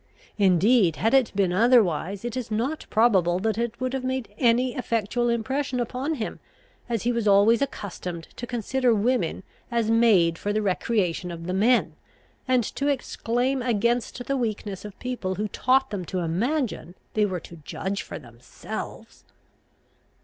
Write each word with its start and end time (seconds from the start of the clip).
Indeed, 0.39 0.95
had 0.95 1.13
it 1.13 1.31
been 1.35 1.53
otherwise, 1.53 2.25
it 2.25 2.35
is 2.35 2.49
not 2.49 2.87
probable 2.89 3.37
that 3.37 3.59
it 3.59 3.79
would 3.79 3.93
have 3.93 4.03
made 4.03 4.33
any 4.39 4.73
effectual 4.75 5.29
impression 5.29 5.79
upon 5.79 6.15
him; 6.15 6.39
as 6.89 7.03
he 7.03 7.11
was 7.11 7.27
always 7.27 7.61
accustomed 7.61 8.27
to 8.35 8.47
consider 8.47 8.95
women 8.95 9.43
as 9.69 9.91
made 9.91 10.39
for 10.39 10.51
the 10.53 10.61
recreation 10.63 11.29
of 11.29 11.45
the 11.45 11.53
men, 11.53 11.93
and 12.47 12.63
to 12.63 12.87
exclaim 12.87 13.61
against 13.61 14.25
the 14.25 14.35
weakness 14.37 14.83
of 14.85 14.97
people 14.97 15.35
who 15.35 15.47
taught 15.49 15.91
them 15.91 16.03
to 16.05 16.21
imagine 16.21 16.95
they 17.13 17.27
were 17.27 17.39
to 17.41 17.57
judge 17.57 18.01
for 18.01 18.17
themselves. 18.17 19.23